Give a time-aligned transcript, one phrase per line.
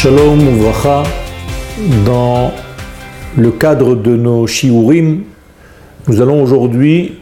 [0.00, 1.02] Shalom Uvracha,
[2.06, 2.52] dans
[3.36, 5.24] le cadre de nos shiurim,
[6.06, 7.14] nous allons aujourd'hui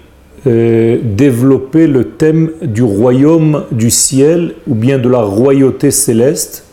[0.46, 6.66] euh, développer le thème du royaume du ciel ou bien de la royauté céleste.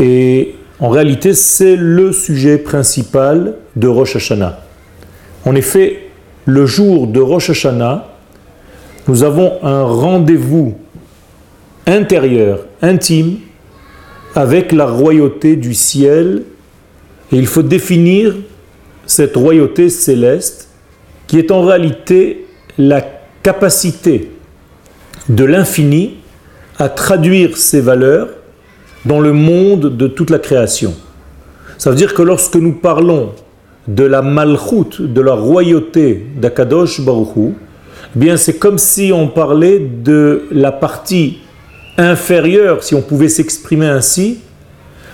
[0.00, 4.58] Et en réalité, c'est le sujet principal de Rosh Hashanah.
[5.46, 6.10] En effet,
[6.44, 8.08] le jour de Rosh Hashanah,
[9.06, 10.74] nous avons un rendez-vous
[11.86, 13.36] intérieur, intime,
[14.34, 16.42] avec la royauté du ciel.
[17.30, 18.34] Et il faut définir
[19.06, 20.68] cette royauté céleste
[21.26, 22.46] qui est en réalité
[22.78, 23.02] la
[23.42, 24.30] capacité
[25.28, 26.14] de l'infini
[26.78, 28.28] à traduire ses valeurs
[29.04, 30.94] dans le monde de toute la création.
[31.78, 33.32] Ça veut dire que lorsque nous parlons
[33.88, 37.54] de la malchoute, de la royauté d'Akadosh Baruchou,
[38.14, 41.38] eh bien c'est comme si on parlait de la partie
[41.98, 44.40] inférieure, si on pouvait s'exprimer ainsi,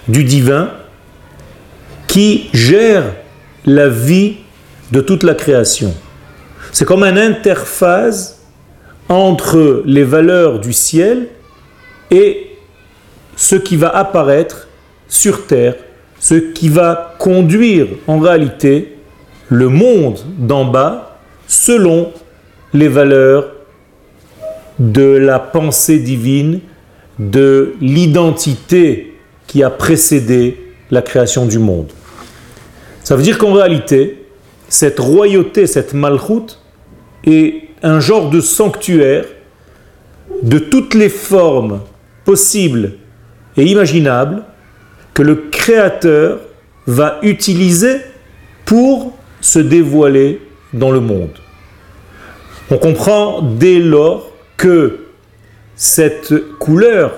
[0.07, 0.71] du divin
[2.07, 3.05] qui gère
[3.67, 4.37] la vie
[4.93, 5.93] de toute la création.
[6.73, 8.41] C'est comme une interface
[9.09, 11.29] entre les valeurs du ciel
[12.11, 12.57] et
[13.37, 14.69] ce qui va apparaître
[15.09, 15.75] sur terre,
[16.19, 18.97] ce qui va conduire en réalité
[19.49, 22.13] le monde d'en bas selon
[22.75, 23.58] les valeurs
[24.79, 26.61] de la pensée divine,
[27.19, 29.15] de l'identité
[29.47, 31.91] qui a précédé la création du monde.
[33.03, 34.25] Ça veut dire qu'en réalité,
[34.69, 36.63] cette royauté, cette malchoute,
[37.25, 39.25] est un genre de sanctuaire
[40.43, 41.81] de toutes les formes
[42.25, 42.93] possibles
[43.57, 44.43] et imaginables
[45.15, 46.41] que le Créateur
[46.87, 47.97] va utiliser
[48.65, 50.41] pour se dévoiler
[50.73, 51.39] dans le monde.
[52.71, 54.99] On comprend dès lors que
[55.77, 57.15] cette couleur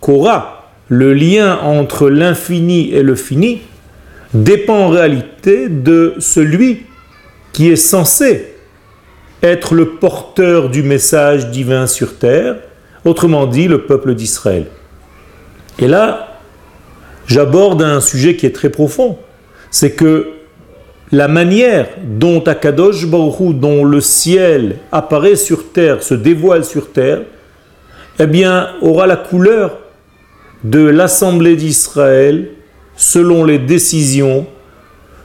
[0.00, 3.62] qu'aura le lien entre l'infini et le fini
[4.34, 6.82] dépend en réalité de celui
[7.52, 8.54] qui est censé
[9.42, 12.56] être le porteur du message divin sur terre,
[13.04, 14.66] autrement dit le peuple d'Israël.
[15.78, 16.38] Et là,
[17.26, 19.18] j'aborde un sujet qui est très profond,
[19.70, 20.28] c'est que
[21.12, 27.22] la manière dont Akadosh Baruch dont le ciel apparaît sur terre, se dévoile sur terre,
[28.18, 29.78] eh bien, aura la couleur
[30.62, 32.50] de l'Assemblée d'Israël
[32.96, 34.46] selon les décisions,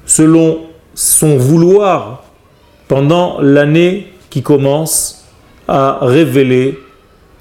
[0.05, 0.61] selon
[0.95, 2.25] son vouloir
[2.87, 5.25] pendant l'année qui commence
[5.67, 6.79] à révéler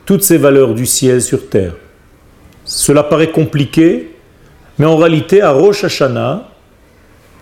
[0.04, 1.72] toutes ces valeurs du ciel sur terre.
[2.64, 4.14] Cela paraît compliqué,
[4.78, 6.48] mais en réalité, à Rosh Hashanah,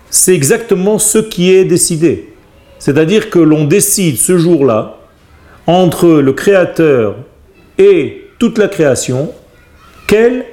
[0.09, 2.29] c'est exactement ce qui est décidé.
[2.79, 4.97] C'est-à-dire que l'on décide ce jour-là,
[5.65, 7.15] entre le Créateur
[7.77, 9.31] et toute la création,
[10.07, 10.45] quelle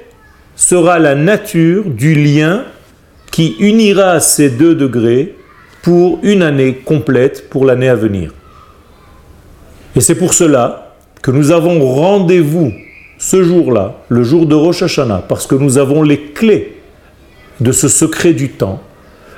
[0.55, 2.65] sera la nature du lien
[3.31, 5.35] qui unira ces deux degrés
[5.81, 8.33] pour une année complète, pour l'année à venir.
[9.95, 12.73] Et c'est pour cela que nous avons rendez-vous
[13.17, 16.77] ce jour-là, le jour de Rosh Hashanah, parce que nous avons les clés
[17.61, 18.81] de ce secret du temps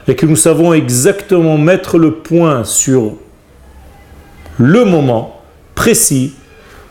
[0.07, 3.13] et que nous savons exactement mettre le point sur
[4.57, 5.41] le moment
[5.75, 6.33] précis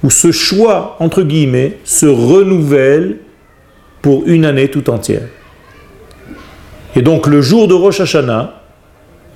[0.03, 3.19] où ce choix, entre guillemets, se renouvelle
[4.03, 5.28] pour une année tout entière.
[6.94, 8.62] Et donc le jour de Rosh Hashanah,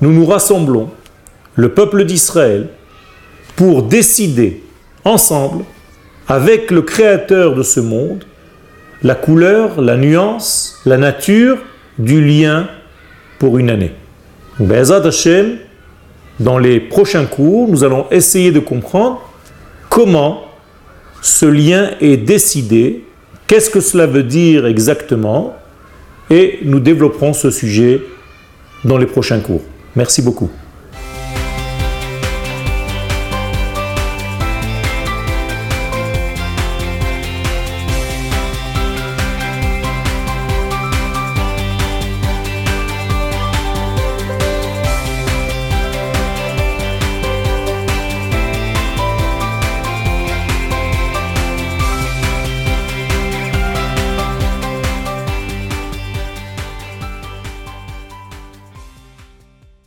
[0.01, 0.91] nous nous rassemblons,
[1.57, 2.69] le peuple d'Israël,
[3.57, 4.63] pour décider
[5.05, 5.65] ensemble,
[6.29, 8.25] avec le Créateur de ce monde,
[9.03, 11.59] la couleur, la nuance, la nature
[11.99, 12.69] du lien
[13.41, 13.91] pour une année.
[16.39, 19.21] Dans les prochains cours, nous allons essayer de comprendre
[19.89, 20.45] comment
[21.23, 23.05] ce lien est décidé,
[23.47, 25.57] qu'est-ce que cela veut dire exactement,
[26.31, 28.01] et nous développerons ce sujet
[28.85, 29.63] dans les prochains cours.
[29.97, 30.51] Merci beaucoup.